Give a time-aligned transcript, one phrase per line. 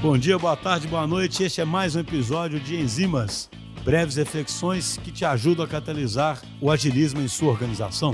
[0.00, 1.42] Bom dia, boa tarde, boa noite.
[1.42, 3.50] Este é mais um episódio de Enzimas,
[3.84, 8.12] breves reflexões que te ajudam a catalisar o agilismo em sua organização.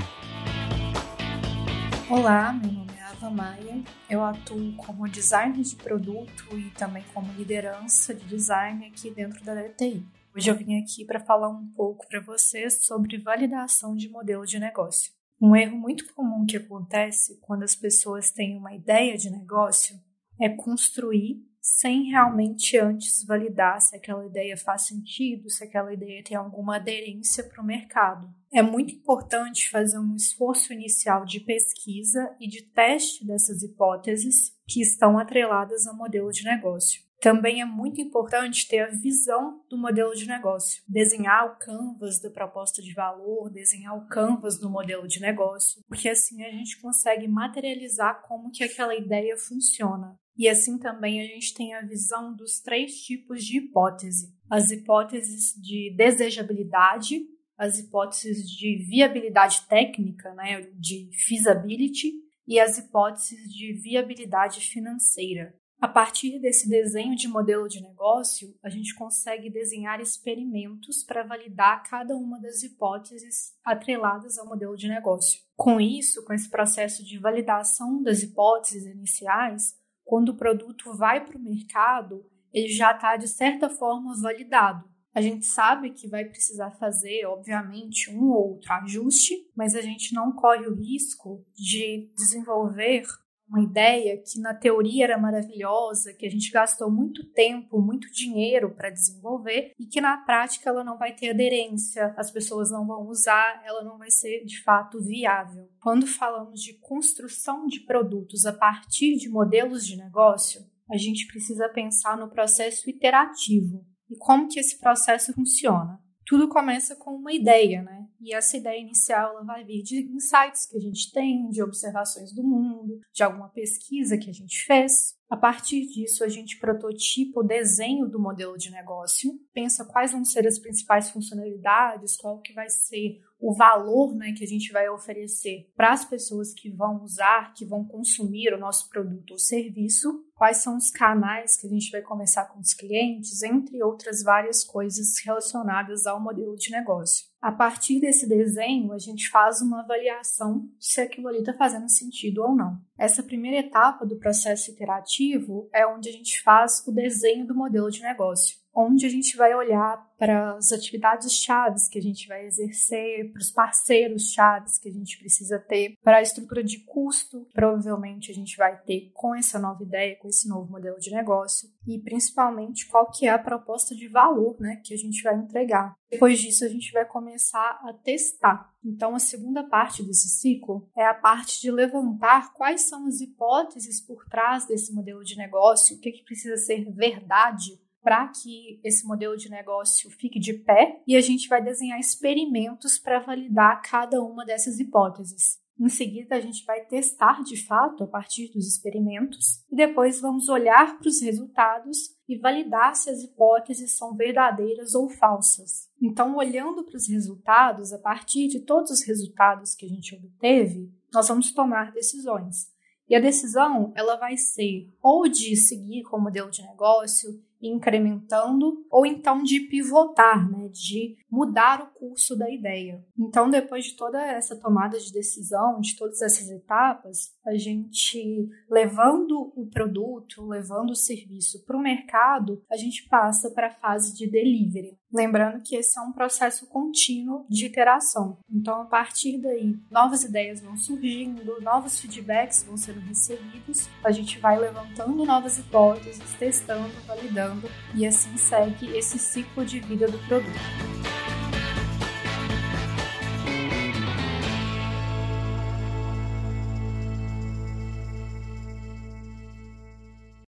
[2.08, 3.82] Olá, meu nome é Ava Maia.
[4.08, 9.54] Eu atuo como designer de produto e também como liderança de design aqui dentro da
[9.54, 10.06] DTI.
[10.34, 14.58] Hoje eu vim aqui para falar um pouco para vocês sobre validação de modelo de
[14.58, 15.12] negócio.
[15.38, 20.00] Um erro muito comum que acontece quando as pessoas têm uma ideia de negócio
[20.40, 26.36] é construir sem realmente antes validar se aquela ideia faz sentido, se aquela ideia tem
[26.36, 28.28] alguma aderência para o mercado.
[28.52, 34.82] É muito importante fazer um esforço inicial de pesquisa e de teste dessas hipóteses que
[34.82, 37.02] estão atreladas ao modelo de negócio.
[37.18, 42.28] Também é muito importante ter a visão do modelo de negócio, desenhar o canvas da
[42.28, 47.26] proposta de valor, desenhar o canvas do modelo de negócio, porque assim a gente consegue
[47.26, 50.14] materializar como que aquela ideia funciona.
[50.36, 55.54] E assim também a gente tem a visão dos três tipos de hipótese: as hipóteses
[55.60, 57.20] de desejabilidade,
[57.56, 62.12] as hipóteses de viabilidade técnica, né, de feasibility,
[62.46, 65.54] e as hipóteses de viabilidade financeira.
[65.80, 71.82] A partir desse desenho de modelo de negócio, a gente consegue desenhar experimentos para validar
[71.82, 75.42] cada uma das hipóteses atreladas ao modelo de negócio.
[75.54, 79.74] Com isso, com esse processo de validação das hipóteses iniciais,
[80.04, 84.88] quando o produto vai para o mercado, ele já está de certa forma validado.
[85.14, 90.12] A gente sabe que vai precisar fazer, obviamente, um ou outro ajuste, mas a gente
[90.12, 93.04] não corre o risco de desenvolver
[93.48, 98.74] uma ideia que na teoria era maravilhosa, que a gente gastou muito tempo, muito dinheiro
[98.74, 103.06] para desenvolver e que na prática ela não vai ter aderência, as pessoas não vão
[103.06, 105.68] usar, ela não vai ser de fato viável.
[105.80, 111.68] Quando falamos de construção de produtos a partir de modelos de negócio, a gente precisa
[111.68, 117.82] pensar no processo iterativo e como que esse processo funciona tudo começa com uma ideia,
[117.82, 118.03] né?
[118.24, 122.32] E essa ideia inicial ela vai vir de insights que a gente tem, de observações
[122.32, 125.14] do mundo, de alguma pesquisa que a gente fez.
[125.28, 130.24] A partir disso, a gente prototipa o desenho do modelo de negócio, pensa quais vão
[130.24, 134.88] ser as principais funcionalidades, qual que vai ser o valor né, que a gente vai
[134.88, 140.24] oferecer para as pessoas que vão usar, que vão consumir o nosso produto ou serviço,
[140.34, 144.64] quais são os canais que a gente vai conversar com os clientes, entre outras várias
[144.64, 147.26] coisas relacionadas ao modelo de negócio.
[147.40, 152.42] A partir desse desenho, a gente faz uma avaliação se aquilo ali está fazendo sentido
[152.42, 152.80] ou não.
[152.98, 157.90] Essa primeira etapa do processo iterativo é onde a gente faz o desenho do modelo
[157.90, 162.46] de negócio onde a gente vai olhar para as atividades chaves que a gente vai
[162.46, 167.46] exercer, para os parceiros chaves que a gente precisa ter, para a estrutura de custo,
[167.52, 171.68] provavelmente a gente vai ter com essa nova ideia, com esse novo modelo de negócio,
[171.86, 175.94] e principalmente qual que é a proposta de valor, né, que a gente vai entregar.
[176.10, 178.72] Depois disso a gente vai começar a testar.
[178.84, 184.00] Então a segunda parte desse ciclo é a parte de levantar quais são as hipóteses
[184.00, 189.06] por trás desse modelo de negócio, o que, que precisa ser verdade para que esse
[189.06, 194.22] modelo de negócio fique de pé e a gente vai desenhar experimentos para validar cada
[194.22, 195.58] uma dessas hipóteses.
[195.80, 200.48] Em seguida, a gente vai testar de fato a partir dos experimentos e depois vamos
[200.48, 205.88] olhar para os resultados e validar se as hipóteses são verdadeiras ou falsas.
[206.00, 210.92] Então, olhando para os resultados, a partir de todos os resultados que a gente obteve,
[211.12, 212.72] nós vamos tomar decisões.
[213.08, 217.30] E a decisão, ela vai ser ou de seguir com o modelo de negócio
[217.68, 223.04] incrementando, ou então de pivotar, né, de mudar o curso da ideia.
[223.18, 229.52] Então, depois de toda essa tomada de decisão, de todas essas etapas, a gente levando
[229.56, 234.30] o produto, levando o serviço para o mercado, a gente passa para a fase de
[234.30, 234.98] delivery.
[235.14, 238.36] Lembrando que esse é um processo contínuo de iteração.
[238.50, 244.40] Então, a partir daí, novas ideias vão surgindo, novos feedbacks vão sendo recebidos, a gente
[244.40, 251.13] vai levantando novas hipóteses, testando, validando e assim segue esse ciclo de vida do produto.